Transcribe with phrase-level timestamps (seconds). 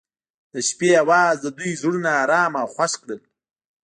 [0.53, 3.19] د شپه اواز د دوی زړونه ارامه او خوښ کړل.